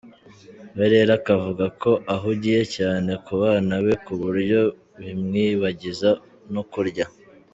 we 0.77 0.85
rero 0.93 1.11
akavuga 1.19 1.65
ko 1.81 1.91
ahugiye 2.15 2.61
cyane 2.75 3.11
ku 3.25 3.33
bana 3.41 3.75
be 3.85 3.93
ku 4.05 4.13
buryo 4.21 4.59
bimwibagiza 5.01 6.09
no 6.53 6.63
kurya. 6.71 7.05